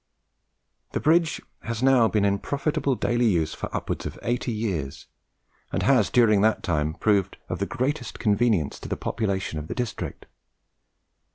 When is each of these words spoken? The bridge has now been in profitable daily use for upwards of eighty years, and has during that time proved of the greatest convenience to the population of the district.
The 0.93 0.99
bridge 0.99 1.43
has 1.61 1.83
now 1.83 2.07
been 2.07 2.25
in 2.25 2.39
profitable 2.39 2.95
daily 2.95 3.27
use 3.27 3.53
for 3.53 3.69
upwards 3.71 4.07
of 4.07 4.17
eighty 4.23 4.51
years, 4.51 5.05
and 5.71 5.83
has 5.83 6.09
during 6.09 6.41
that 6.41 6.63
time 6.63 6.95
proved 6.95 7.37
of 7.49 7.59
the 7.59 7.67
greatest 7.67 8.17
convenience 8.17 8.79
to 8.79 8.89
the 8.89 8.97
population 8.97 9.59
of 9.59 9.67
the 9.67 9.75
district. 9.75 10.25